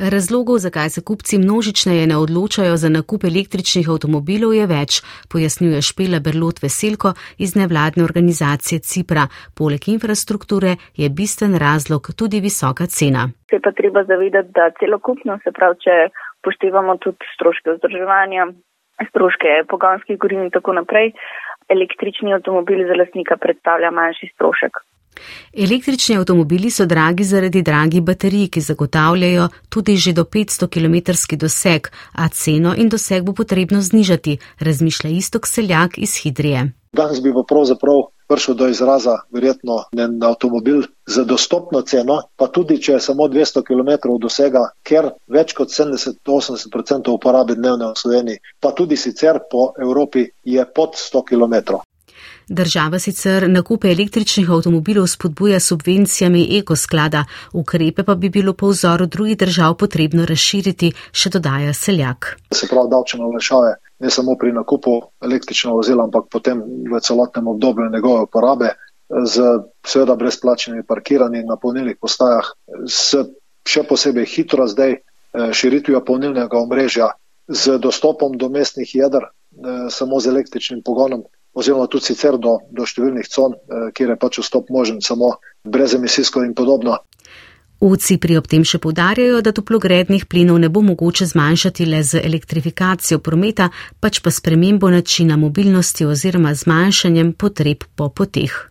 Razlogov, 0.00 0.56
zakaj 0.58 0.88
se 0.88 1.00
kupci 1.04 1.38
množičneje 1.38 2.06
ne 2.06 2.16
odločajo 2.16 2.76
za 2.76 2.88
nakup 2.88 3.24
električnih 3.24 3.88
avtomobilov, 3.92 4.54
je 4.56 4.66
več, 4.66 5.00
pojasnjuje 5.32 5.82
Špela 5.88 6.20
Berlot 6.24 6.62
Veselko 6.64 7.12
iz 7.44 7.52
nevladne 7.60 8.06
organizacije 8.08 8.80
Cipra. 8.80 9.26
Poleg 9.58 9.88
infrastrukture 9.92 10.72
je 10.96 11.10
bistven 11.18 11.52
razlog 11.66 12.08
tudi 12.16 12.40
visoka 12.40 12.86
cena. 12.86 13.28
Se 13.52 13.60
pa 13.64 13.72
treba 13.76 14.04
zavedati, 14.08 14.48
da 14.56 14.70
celokupno, 14.80 15.36
se 15.44 15.52
pravi, 15.52 15.76
če 15.84 15.96
poštevamo 16.48 16.96
tudi 17.04 17.20
stroške 17.36 17.76
vzdrževanja, 17.76 18.48
stroške 19.10 19.64
pogonskih 19.68 20.16
gorin 20.16 20.46
in 20.48 20.54
tako 20.56 20.78
naprej, 20.80 21.12
električni 21.68 22.32
avtomobil 22.32 22.86
za 22.88 22.96
lasnika 23.02 23.36
predstavlja 23.36 23.92
manjši 23.92 24.32
strošek. 24.32 24.80
Električni 25.52 26.16
avtomobili 26.16 26.70
so 26.70 26.86
dragi 26.86 27.24
zaradi 27.24 27.62
dragih 27.62 28.02
baterij, 28.02 28.48
ki 28.48 28.60
zagotavljajo 28.60 29.48
tudi 29.68 29.96
že 29.96 30.12
do 30.12 30.24
500 30.24 30.68
km 30.68 31.36
doseg, 31.36 31.88
a 32.12 32.28
ceno 32.28 32.74
in 32.76 32.88
doseg 32.88 33.24
bo 33.24 33.32
potrebno 33.32 33.80
znižati, 33.82 34.38
razmišlja 34.58 35.10
istok 35.10 35.46
seljak 35.46 35.98
iz 35.98 36.16
Hidrije. 36.22 36.72
Danes 36.92 37.22
bi 37.22 37.32
pa 37.32 37.42
pravzaprav 37.48 38.02
prišel 38.30 38.54
do 38.54 38.68
izraza 38.68 39.16
verjetno 39.30 39.84
en 39.98 40.22
avtomobil 40.22 40.82
za 41.06 41.24
dostopno 41.24 41.82
ceno, 41.82 42.22
pa 42.36 42.46
tudi 42.46 42.78
če 42.82 42.92
je 42.92 43.00
samo 43.00 43.26
200 43.28 43.62
km 43.66 44.18
dosega, 44.22 44.62
ker 44.86 45.10
več 45.26 45.54
kot 45.58 45.74
70-80% 45.74 47.10
uporabe 47.10 47.58
dnevne 47.58 47.90
v 47.90 47.98
Sloveniji, 48.02 48.42
pa 48.60 48.70
tudi 48.70 48.96
sicer 48.96 49.42
po 49.50 49.72
Evropi 49.78 50.28
je 50.44 50.66
pod 50.74 50.94
100 50.94 51.24
km. 51.30 51.82
Država 52.50 52.98
sicer 52.98 53.44
nakupe 53.50 53.92
električnih 53.92 54.48
avtomobilov 54.50 55.04
spodbuja 55.06 55.60
subvencijami 55.60 56.40
ekosklada, 56.58 57.24
ukrepe 57.52 58.02
pa 58.02 58.14
bi 58.14 58.28
bilo 58.28 58.52
po 58.52 58.72
vzoru 58.72 59.06
drugih 59.06 59.36
držav 59.38 59.76
potrebno 59.78 60.26
razširiti, 60.26 60.90
še 61.12 61.30
dodaja 61.30 61.70
seljak. 61.72 62.32
Se 62.50 62.66
pravi, 62.66 62.90
davčne 62.90 63.22
olajšave 63.28 63.70
ne 64.02 64.10
samo 64.10 64.34
pri 64.34 64.50
nakupu 64.58 64.96
električnega 65.22 65.76
vozila, 65.78 66.08
ampak 66.10 66.26
potem 66.32 66.66
v 66.90 67.00
celotnem 67.00 67.54
obdobju 67.54 67.86
njegove 67.94 68.26
uporabe 68.26 68.74
z 69.26 69.46
seveda 69.86 70.18
brezplačnimi 70.18 70.82
parkiranji 70.82 71.46
na 71.46 71.54
polnilnih 71.56 72.02
postajah, 72.02 72.50
s 72.82 73.14
še 73.62 73.86
posebej 73.86 74.26
hitro 74.26 74.66
zdaj 74.66 74.96
eh, 74.98 75.02
širitvijo 75.54 76.02
polnilnega 76.02 76.58
omrežja 76.58 77.12
z 77.46 77.78
dostopom 77.78 78.34
do 78.34 78.50
mestnih 78.50 78.90
jedr 78.94 79.30
eh, 79.30 79.86
samo 79.90 80.18
z 80.18 80.34
električnim 80.34 80.82
pogonom 80.82 81.28
oziroma 81.52 81.86
tudi 81.86 82.10
sicer 82.10 82.38
do, 82.38 82.58
do 82.70 82.86
številnih 82.86 83.28
con, 83.28 83.54
eh, 83.54 83.90
kjer 83.94 84.14
je 84.14 84.16
pač 84.16 84.40
vstop 84.42 84.70
možen 84.70 85.00
samo 85.02 85.36
brezemisijsko 85.64 86.44
in 86.44 86.54
podobno. 86.54 86.98
UCI 87.80 88.18
pri 88.20 88.36
ob 88.36 88.46
tem 88.46 88.64
še 88.64 88.76
podarjajo, 88.78 89.40
da 89.40 89.54
toplogrednih 89.56 90.26
plinov 90.28 90.58
ne 90.60 90.68
bo 90.68 90.82
mogoče 90.84 91.26
zmanjšati 91.26 91.86
le 91.88 92.02
z 92.04 92.20
elektrifikacijo 92.20 93.18
prometa, 93.24 93.70
pač 94.00 94.20
pa 94.20 94.30
spremembo 94.30 94.90
načina 94.92 95.40
mobilnosti 95.40 96.04
oziroma 96.04 96.52
zmanjšanjem 96.54 97.32
potreb 97.32 97.88
po 97.96 98.10
poteh. 98.12 98.69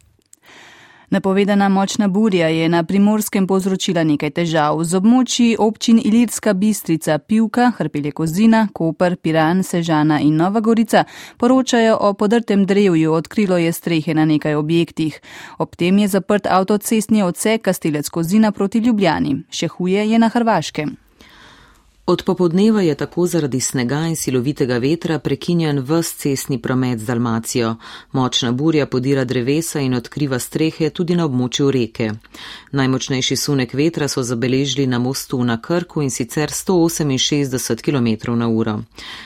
Napovedana 1.10 1.70
močna 1.70 2.08
burja 2.08 2.48
je 2.48 2.70
na 2.70 2.84
primorskem 2.84 3.48
povzročila 3.48 4.04
nekaj 4.04 4.30
težav. 4.30 4.84
Z 4.84 5.00
območji 5.00 5.56
občin 5.60 5.98
Ilirska 6.06 6.54
Bistrica, 6.54 7.18
Pivka, 7.18 7.72
Hrpelje 7.78 8.12
Kozina, 8.12 8.68
Koper, 8.74 9.16
Piran, 9.18 9.64
Sežana 9.64 10.20
in 10.22 10.38
Nova 10.38 10.60
Gorica 10.60 11.04
poročajo 11.38 11.98
o 12.02 12.14
podrtem 12.14 12.66
drevju, 12.66 13.14
odkrilo 13.14 13.58
je 13.58 13.74
strehe 13.74 14.14
na 14.14 14.26
nekaj 14.26 14.56
objektih. 14.56 15.20
Ob 15.58 15.76
tem 15.76 15.98
je 15.98 16.08
zaprt 16.08 16.46
avtocestni 16.46 17.24
odsek 17.24 17.62
Kastelec 17.62 18.10
Kozina 18.10 18.52
proti 18.52 18.78
Ljubljani. 18.78 19.40
Še 19.50 19.68
huje 19.68 20.12
je 20.12 20.20
na 20.20 20.30
Hrvaškem. 20.30 21.09
Od 22.10 22.24
popodneva 22.24 22.82
je 22.82 22.96
tako 22.96 23.28
zaradi 23.28 23.60
snega 23.60 24.00
in 24.08 24.16
silovitega 24.16 24.78
vetra 24.78 25.20
prekinjen 25.20 25.80
vs 25.80 26.14
cestni 26.16 26.58
promet 26.62 27.00
z 27.00 27.06
Dalmacijo. 27.06 27.76
Močna 28.12 28.52
burja 28.52 28.86
podira 28.86 29.26
drevesa 29.26 29.80
in 29.80 29.94
odkriva 29.94 30.40
strehe 30.40 30.90
tudi 30.90 31.16
na 31.16 31.26
območju 31.26 31.72
reke. 31.72 32.10
Najmočnejši 32.72 33.36
sunek 33.36 33.74
vetra 33.74 34.08
so 34.08 34.24
zabeležili 34.24 34.88
na 34.88 35.00
mostu 35.00 35.44
na 35.44 35.62
Krku 35.62 36.02
in 36.02 36.10
sicer 36.10 36.50
168 36.50 37.82
km 37.86 38.34
na 38.34 38.48
uro. 38.48 38.80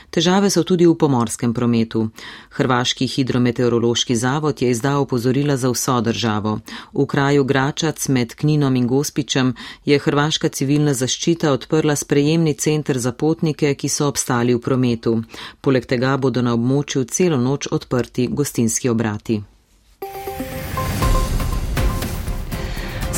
Težave 0.10 0.50
so 0.50 0.64
tudi 0.64 0.86
v 0.86 0.98
pomorskem 1.00 1.54
prometu. 1.54 2.10
Hrvaški 2.50 3.08
hidrometeorološki 3.08 4.16
zavod 4.16 4.62
je 4.62 4.70
izdal 4.70 5.02
opozorila 5.02 5.58
za 5.58 5.72
vso 5.72 6.02
državo. 6.02 6.60
V 6.94 7.06
kraju 7.06 7.44
Gračac 7.44 8.08
med 8.08 8.36
Kninom 8.36 8.76
in 8.76 8.88
Gospičem 8.88 9.56
je 9.86 10.00
Hrvaška 10.00 10.50
civilna 10.50 10.94
zaščita 10.94 11.52
odprla 11.52 11.96
sprejemni 11.96 12.54
center 12.74 12.98
za 12.98 13.12
potnike, 13.12 13.74
ki 13.76 13.90
so 13.90 14.08
obstali 14.08 14.58
v 14.58 14.60
prometu. 14.60 15.22
Poleg 15.62 15.86
tega 15.86 16.18
bodo 16.18 16.42
na 16.42 16.58
območju 16.58 17.06
celo 17.06 17.38
noč 17.38 17.70
odprti 17.72 18.28
gostinski 18.28 18.90
obrati. 18.90 19.42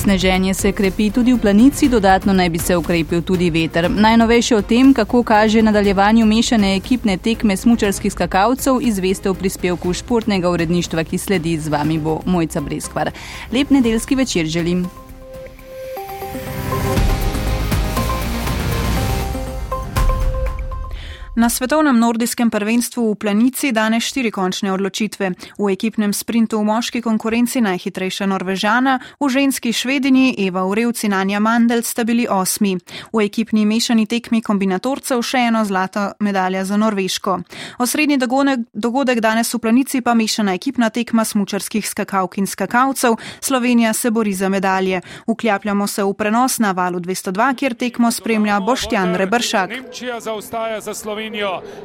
Sneženje 0.05 0.53
se 0.53 0.71
krepi 0.71 1.09
tudi 1.09 1.33
v 1.33 1.39
planici, 1.41 1.87
dodatno 1.89 2.33
naj 2.33 2.49
bi 2.49 2.59
se 2.59 2.75
ukrepil 2.77 3.23
tudi 3.25 3.49
veter. 3.49 3.87
Najnovejše 3.89 4.55
o 4.55 4.61
tem, 4.61 4.91
kako 4.93 5.23
kaže 5.23 5.63
nadaljevanju 5.65 6.25
mešane 6.25 6.75
ekipne 6.75 7.17
tekme 7.17 7.57
smučarskih 7.57 8.13
skakalcev, 8.13 8.77
izveste 8.81 9.31
v 9.31 9.39
prispevku 9.39 9.93
športnega 9.93 10.49
uredništva, 10.49 11.03
ki 11.03 11.17
sledi 11.17 11.57
z 11.57 11.73
vami 11.73 11.97
bo 11.97 12.19
Mojca 12.25 12.61
Breskvar. 12.61 13.11
Lep 13.51 13.69
nedeljski 13.69 14.15
večer 14.15 14.45
želim. 14.45 14.85
Na 21.35 21.49
svetovnem 21.49 21.99
nordijskem 21.99 22.49
prvenstvu 22.49 23.11
v 23.11 23.15
planici 23.15 23.71
danes 23.75 24.03
štiri 24.07 24.31
končne 24.31 24.71
odločitve. 24.71 25.31
V 25.59 25.67
ekipnem 25.67 26.13
sprintu 26.15 26.61
v 26.61 26.63
moški 26.63 27.01
konkurenci 27.03 27.59
najhitrejša 27.59 28.23
Norvežana, 28.23 28.99
v 29.19 29.27
ženski 29.27 29.73
švedini 29.75 30.31
Eva 30.39 30.63
Urevci 30.63 31.11
in 31.11 31.13
Anja 31.13 31.43
Mandel 31.43 31.83
sta 31.83 32.07
bili 32.07 32.23
osmi. 32.23 32.79
V 33.11 33.19
ekipni 33.19 33.65
mešani 33.67 34.07
tekmi 34.07 34.39
kombinatorcev 34.39 35.19
še 35.19 35.51
eno 35.51 35.65
zlato 35.67 36.15
medalja 36.23 36.63
za 36.63 36.79
Norveško. 36.79 37.39
Osrednji 37.83 38.15
dogodek, 38.15 38.63
dogodek 38.71 39.19
danes 39.19 39.51
v 39.51 39.59
planici 39.59 39.99
pa 39.99 40.15
mešana 40.15 40.55
ekipna 40.55 40.87
tekma 40.87 41.27
smučarskih 41.27 41.83
skakavk 41.83 42.39
in 42.39 42.47
skakalcev. 42.47 43.19
Slovenija 43.43 43.91
se 43.93 44.07
bori 44.11 44.31
za 44.33 44.47
medalje. 44.47 45.03
Vkljapljamo 45.27 45.87
se 45.87 46.03
v 46.03 46.13
prenos 46.13 46.59
na 46.63 46.71
valu 46.71 47.03
202, 47.03 47.55
kjer 47.59 47.75
tekmo 47.75 48.11
spremlja 48.11 48.59
Boštjan 48.63 49.15
Rebršak. 49.19 49.69
Slovenijo. 50.95 51.24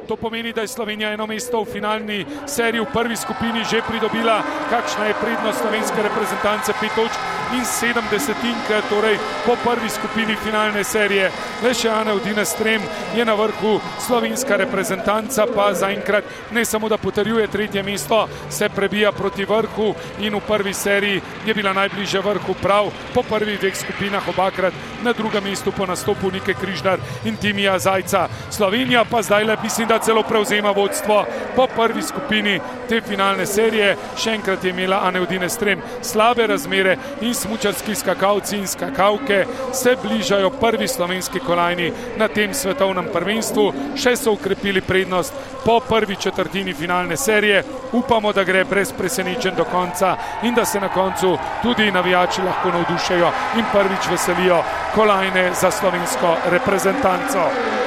To 0.09 0.17
pomeni, 0.17 0.53
da 0.53 0.61
je 0.61 0.69
Slovenija 0.69 1.13
eno 1.13 1.27
mesto 1.27 1.63
v 1.63 1.73
finalni 1.73 2.27
seriji 2.47 2.81
v 2.81 2.93
prvi 2.93 3.17
skupini 3.17 3.65
že 3.65 3.83
pridobila. 3.83 4.43
Kakšna 4.71 5.07
je 5.07 5.21
prednost 5.21 5.61
slovenske 5.61 6.03
reprezentance? 6.03 6.73
5 6.73 6.97
točk 6.97 7.30
in 7.55 7.65
70 7.65 8.45
ink, 8.45 8.69
torej 8.89 9.19
po 9.47 9.57
prvi 9.65 9.91
skupini 9.91 10.37
finalne 10.37 10.85
serije. 10.85 11.31
Le 11.63 11.75
še 11.75 11.91
Ana 11.91 12.15
Udine 12.15 12.45
Strem 12.45 12.83
je 13.17 13.25
na 13.25 13.35
vrhu, 13.35 13.81
slovenska 14.07 14.57
reprezentanca 14.57 15.47
pa 15.55 15.71
zaenkrat 15.75 16.25
ne 16.53 16.65
samo 16.65 16.89
da 16.89 16.97
potrjuje 16.99 17.49
tretje 17.49 17.83
mesto, 17.83 18.29
se 18.51 18.69
prebija 18.69 19.13
proti 19.13 19.45
vrhu 19.45 19.95
in 20.21 20.35
v 20.35 20.41
prvi 20.47 20.75
seriji 20.75 21.23
je 21.47 21.55
bila 21.55 21.73
najbližje 21.73 22.21
vrhu 22.21 22.55
prav 22.63 22.91
po 23.15 23.23
prvih 23.23 23.61
dveh 23.61 23.77
skupinah 23.77 24.29
obakrat 24.29 24.73
na 25.03 25.13
drugem 25.13 25.45
mestu 25.45 25.73
po 25.73 25.87
nastopu 25.87 26.31
Nike 26.31 26.55
Križnar 26.55 26.99
in 27.25 27.37
Timija 27.37 27.79
Zajca. 27.79 28.29
Slovenija 28.51 29.05
pa 29.05 29.23
zdaj 29.23 29.45
le 29.45 29.57
mislim, 29.63 29.89
da 29.89 29.99
celo 29.99 30.23
prevzema 30.23 30.71
vodstvo 30.71 31.25
po 31.57 31.67
prvi 31.67 32.03
skupini 32.03 32.61
te 32.89 33.01
finalne 33.01 33.47
serije. 33.47 33.97
Še 34.17 34.31
enkrat 34.39 34.65
je 34.65 34.71
imela 34.71 35.01
Aneudine 35.05 35.49
Strem 35.49 35.83
slabe 36.03 36.47
razmere 36.47 36.97
in 37.21 37.35
smučarski 37.41 37.95
skakalci 37.95 38.57
in 38.57 38.67
skakalke 38.67 39.45
se 39.73 39.97
bližajo 40.03 40.51
prvi 40.51 40.89
slovenski 40.89 41.41
kolajni 41.41 41.93
na 42.17 42.29
tem 42.29 42.55
svetovnem 42.55 43.09
prvenstvu. 43.13 43.73
Še 43.97 44.17
so 44.17 44.35
ukrepili 44.37 44.81
prednost 44.81 45.33
po 45.65 45.81
prvi 45.81 46.17
četrtini 46.17 46.75
finalne 46.75 47.17
serije. 47.17 47.65
Upamo, 47.93 48.33
da 48.33 48.45
gre 48.45 48.65
brez 48.65 48.93
presenečen 48.93 49.55
do 49.57 49.65
konca 49.65 50.17
in 50.43 50.55
da 50.55 50.65
se 50.65 50.81
na 50.81 50.89
koncu 50.89 51.37
tudi 51.63 51.91
navijači 51.91 52.43
lahko 52.43 52.69
navdušajo 52.69 53.33
in 53.59 53.65
prvič 53.73 54.11
veselijo 54.11 54.63
kolajne 54.95 55.51
za 55.61 55.71
slovensko 55.71 56.37
reprezentanco. 56.51 57.80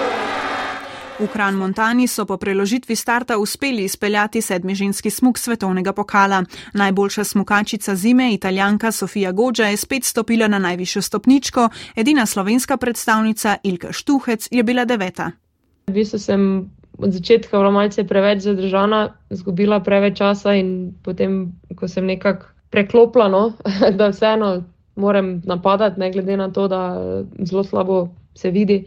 V 1.23 1.27
Kran 1.31 1.55
Montani 1.55 2.03
so 2.07 2.25
po 2.25 2.35
preložitvi 2.37 2.95
starta 2.95 3.37
uspeli 3.37 3.83
izpeljati 3.83 4.41
sedmi 4.41 4.75
ženski 4.75 5.09
smuk 5.09 5.37
svetovnega 5.37 5.93
pokala. 5.93 6.43
Najboljša 6.73 7.23
smukačica 7.23 7.95
zime, 7.95 8.33
italijanka 8.33 8.91
Sofija 8.91 9.31
Gođa, 9.31 9.63
je 9.63 9.77
spet 9.77 10.03
stopila 10.03 10.47
na 10.47 10.59
najvišjo 10.59 11.01
stopničko, 11.01 11.69
edina 11.95 12.25
slovenska 12.25 12.77
predstavnica 12.77 13.55
Ilka 13.63 13.91
Štuhec 13.91 14.47
je 14.51 14.63
bila 14.63 14.85
deveta. 14.85 15.31
V 15.87 15.93
bistvu 15.93 16.19
sem 16.19 16.69
od 16.97 17.11
začetka 17.11 17.57
bila 17.57 17.71
malce 17.71 18.03
preveč 18.03 18.41
zadržana, 18.43 19.13
izgubila 19.29 19.79
preveč 19.79 20.17
časa 20.17 20.53
in 20.59 20.91
potem, 21.03 21.53
ko 21.75 21.87
sem 21.87 22.05
nekako 22.05 22.45
preklopila, 22.69 23.29
no, 23.29 23.53
da 23.97 24.09
vseeno 24.11 24.63
moram 24.95 25.41
napadati, 25.45 25.99
ne 25.99 26.11
glede 26.11 26.37
na 26.37 26.51
to, 26.51 26.67
da 26.67 26.99
zelo 27.39 27.63
slabo 27.63 28.09
se 28.35 28.51
vidi. 28.51 28.83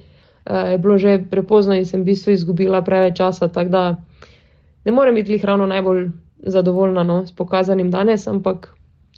Eh, 0.46 0.70
je 0.72 0.78
bilo 0.78 0.98
že 0.98 1.24
prepozno 1.30 1.74
in 1.74 1.86
sem 1.86 2.00
v 2.00 2.14
bistvu 2.14 2.32
izgubila 2.32 2.82
preveč 2.82 3.18
časa. 3.18 3.48
Tako 3.48 3.70
da 3.70 3.96
ne 4.84 4.92
morem 4.92 5.14
biti 5.14 5.38
ravno 5.42 5.66
najbolj 5.66 6.10
zadovoljna 6.38 7.02
no, 7.02 7.26
s 7.26 7.32
pokazanim 7.32 7.90
danes, 7.90 8.26
ampak 8.26 8.74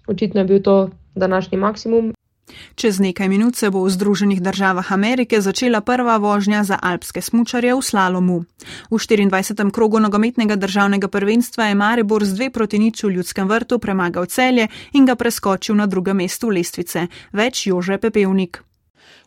očitno 0.06 0.40
je 0.40 0.44
bil 0.44 0.62
to 0.62 0.90
današnji 1.14 1.58
maksimum. 1.58 2.12
Čez 2.74 3.00
nekaj 3.00 3.28
minut 3.28 3.56
se 3.56 3.70
bo 3.70 3.84
v 3.84 3.90
Združenih 3.90 4.40
državah 4.40 4.92
Amerike 4.92 5.40
začela 5.40 5.80
prva 5.80 6.16
vožnja 6.16 6.64
za 6.64 6.78
alpske 6.82 7.20
smučarje 7.20 7.74
v 7.74 7.82
slalomu. 7.82 8.44
V 8.90 8.96
24. 8.96 9.70
krogu 9.70 10.00
nogometnega 10.00 10.56
državnega 10.56 11.08
prvenstva 11.08 11.64
je 11.64 11.74
Maribor 11.74 12.24
z 12.24 12.32
dve 12.34 12.50
proti 12.50 12.78
nič 12.78 13.04
v 13.04 13.20
ljudskem 13.20 13.48
vrtu 13.48 13.78
premagal 13.78 14.26
celje 14.26 14.68
in 14.92 15.04
ga 15.04 15.14
preskočil 15.14 15.76
na 15.76 15.86
drugem 15.86 16.16
mestu 16.16 16.48
lestvice. 16.48 17.06
Več 17.32 17.66
Jože 17.66 17.98
Pepevnik. 17.98 18.67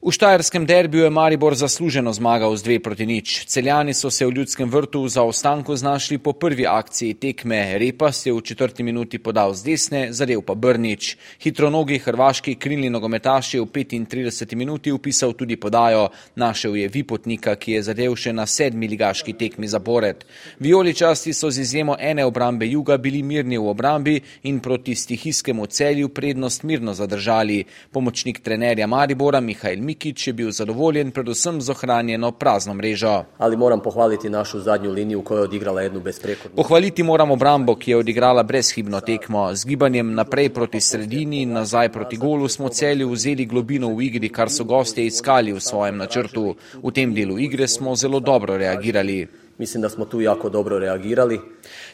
V 0.01 0.09
štajerskem 0.11 0.65
derbiju 0.65 1.03
je 1.03 1.09
Maribor 1.09 1.53
zasluženo 1.55 2.09
zmagal 2.13 2.55
z 2.57 2.63
dve 2.63 2.79
proti 2.79 3.05
nič. 3.05 3.45
Celjani 3.45 3.93
so 3.93 4.09
se 4.09 4.25
v 4.25 4.33
ljudskem 4.33 4.69
vrtu 4.69 5.07
za 5.07 5.21
ostanku 5.21 5.75
znašli 5.75 6.17
po 6.17 6.33
prvi 6.33 6.65
akciji 6.65 7.13
tekme. 7.13 7.77
Repas 7.77 8.25
je 8.25 8.33
v 8.33 8.41
četrti 8.41 8.83
minuti 8.83 9.19
podal 9.21 9.53
z 9.53 9.63
desne, 9.63 10.07
zadev 10.09 10.41
pa 10.41 10.55
Brnič. 10.55 11.17
Hitronogi 11.37 11.99
hrvaški 12.01 12.55
krilni 12.55 12.89
nogometaš 12.89 13.53
je 13.53 13.61
v 13.61 13.65
35 13.65 14.55
minuti 14.55 14.91
upisal 14.91 15.33
tudi 15.33 15.55
podajo. 15.55 16.09
Našel 16.35 16.75
je 16.75 16.87
Vipotnika, 16.87 17.53
ki 17.55 17.77
je 17.77 17.83
zadev 17.83 18.17
še 18.17 18.33
na 18.33 18.47
sedmi 18.49 18.89
ligaški 18.89 19.37
tekmi 19.37 19.69
zapored. 19.69 20.25
Vijoličasti 20.59 21.33
so 21.33 21.51
z 21.51 21.61
izjemo 21.61 21.95
ene 21.99 22.25
obrambe 22.25 22.65
juga 22.65 22.97
bili 22.97 23.21
mirni 23.21 23.57
v 23.57 23.69
obrambi 23.69 24.17
in 24.49 24.59
proti 24.59 24.95
stihijskemu 24.95 25.65
celju 25.65 26.09
prednost 26.09 26.63
mirno 26.63 26.93
zadržali. 26.93 27.63
Pomočnik 27.91 28.41
trenerja 28.41 28.87
Maribora 28.87 29.39
Mihajl 29.39 29.81
Mihajl 29.81 29.90
Mikić 29.91 30.27
je 30.27 30.33
bil 30.33 30.51
zadovoljen 30.51 31.11
predvsem 31.11 31.61
z 31.61 31.69
ohranjeno 31.69 32.31
prazno 32.31 32.73
mrežo. 32.73 33.23
Ali 33.37 33.57
moram 33.57 33.81
pohvaliti 33.81 34.29
našo 34.29 34.59
zadnjo 34.59 34.91
linijo, 34.91 35.21
ko 35.21 35.35
je 35.35 35.41
odigrala 35.41 35.83
eno 35.83 35.99
brezprehodno. 35.99 36.55
Pohvaliti 36.55 37.03
moramo 37.03 37.33
obrambo, 37.33 37.75
ki 37.75 37.91
je 37.91 37.97
odigrala 37.97 38.43
brezhibno 38.43 39.01
tekmo. 39.01 39.55
Z 39.55 39.67
gibanjem 39.67 40.13
naprej 40.15 40.49
proti 40.49 40.81
sredini 40.81 41.41
in 41.41 41.51
nazaj 41.51 41.91
proti 41.91 42.17
golu 42.17 42.47
smo 42.47 42.69
celju 42.69 43.09
vzeli 43.11 43.45
globino 43.45 43.91
v 43.95 44.07
igri, 44.07 44.29
kar 44.29 44.49
so 44.49 44.63
gostje 44.63 45.05
iskali 45.05 45.51
v 45.53 45.59
svojem 45.59 45.97
načrtu. 45.97 46.55
V 46.83 46.91
tem 46.95 47.13
delu 47.13 47.39
igre 47.39 47.67
smo 47.67 47.95
zelo 47.95 48.19
dobro 48.19 48.57
reagirali. 48.57 49.27
Mislim, 49.61 49.81
da 49.81 49.89
smo 49.89 50.05
tu 50.05 50.21
jako 50.21 50.49
dobro 50.49 50.79
reagirali. 50.79 51.39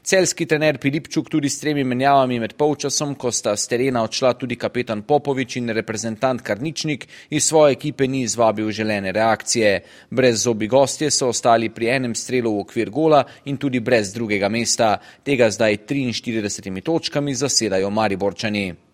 Celski 0.04 0.46
trener 0.46 0.78
Pilipčuk 0.78 1.30
tudi 1.30 1.50
s 1.50 1.60
tremi 1.60 1.84
menjavami 1.84 2.40
med 2.40 2.54
polčasom, 2.54 3.16
ko 3.16 3.32
sta 3.32 3.58
z 3.60 3.68
terena 3.68 4.04
odšla 4.08 4.32
tudi 4.40 4.56
kapetan 4.56 5.02
Popovič 5.02 5.58
in 5.60 5.74
reprezentant 5.76 6.42
Karničnik, 6.42 7.08
iz 7.30 7.44
svoje 7.44 7.76
ekipe 7.76 8.08
ni 8.08 8.22
izvabil 8.22 8.72
želene 8.72 9.12
reakcije. 9.12 9.84
Brez 10.10 10.44
zobi 10.48 10.68
gostje 10.68 11.12
so 11.12 11.28
ostali 11.28 11.70
pri 11.70 11.92
enem 11.98 12.16
strelu 12.16 12.56
v 12.56 12.64
okvir 12.64 12.90
gola 12.90 13.24
in 13.46 13.58
tudi 13.58 13.80
brez 13.80 14.14
drugega 14.14 14.50
mesta. 14.50 14.98
Tega 15.24 15.52
zdaj 15.52 15.78
43 15.78 16.82
točkami 16.82 17.36
zasedajo 17.36 17.90
Mariborčani. 17.90 18.87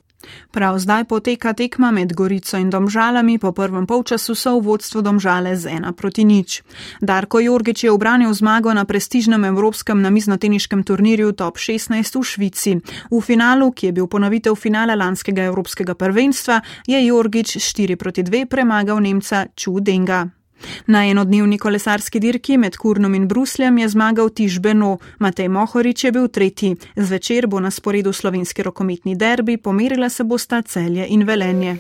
Prav 0.52 0.80
zdaj 0.80 1.06
poteka 1.06 1.54
tekma 1.54 1.92
med 1.92 2.14
Gorico 2.14 2.58
in 2.58 2.70
Domžalami, 2.70 3.40
po 3.40 3.52
prvem 3.52 3.88
polčasu 3.88 4.36
so 4.36 4.60
v 4.60 4.64
vodstvu 4.64 5.02
Domžale 5.02 5.56
z 5.58 5.80
ena 5.80 5.94
proti 5.94 6.24
nič. 6.24 6.62
Darko 7.02 7.40
Jorgič 7.40 7.84
je 7.84 7.92
obranil 7.92 8.34
zmago 8.34 8.74
na 8.74 8.86
prestižnem 8.86 9.46
evropskem 9.46 10.02
namiznoteniškem 10.02 10.84
turnirju 10.84 11.34
Top 11.34 11.58
16 11.58 12.20
v 12.20 12.24
Švici. 12.24 12.72
V 13.12 13.22
finalu, 13.22 13.72
ki 13.72 13.90
je 13.90 13.96
bil 13.98 14.08
ponovitev 14.08 14.56
finala 14.56 14.96
lanskega 14.96 15.50
evropskega 15.50 15.96
prvenstva, 15.96 16.62
je 16.88 17.00
Jorgič 17.06 17.58
4 17.58 17.96
proti 17.96 18.24
2 18.24 18.46
premagal 18.46 19.02
Nemca 19.02 19.46
Ču 19.56 19.80
Denga. 19.80 20.43
Na 20.88 21.06
enodnevni 21.06 21.58
kolesarski 21.58 22.20
dirki 22.20 22.58
med 22.58 22.78
Kurnom 22.78 23.16
in 23.16 23.28
Brusljem 23.28 23.78
je 23.78 23.90
zmagal 23.90 24.30
Tiž 24.30 24.60
Beno, 24.60 24.98
Matej 25.20 25.50
Mohorič 25.50 26.04
je 26.04 26.12
bil 26.12 26.28
tretji. 26.28 26.76
Zvečer 26.96 27.48
bo 27.48 27.60
na 27.60 27.72
sporedu 27.72 28.14
slovenski 28.14 28.64
rokometni 28.64 29.16
derbi, 29.16 29.58
pomerila 29.58 30.10
se 30.10 30.24
bosta 30.24 30.62
celje 30.62 31.08
in 31.10 31.24
velenje. 31.24 31.78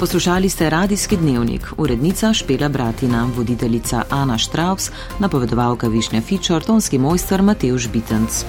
Poslušali 0.00 0.48
ste 0.48 0.70
radijski 0.70 1.16
dnevnik, 1.16 1.66
urednica 1.76 2.32
Špela 2.32 2.68
Bratina, 2.68 3.28
voditeljica 3.36 4.02
Ana 4.10 4.38
Štraus, 4.38 4.90
napovedovalka 5.18 5.88
Višnja 5.88 6.20
Fičor, 6.20 6.64
tonski 6.64 6.98
mojster 6.98 7.42
Mateuš 7.42 7.88
Bitenc. 7.88 8.44